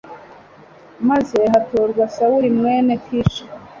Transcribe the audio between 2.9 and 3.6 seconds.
kishi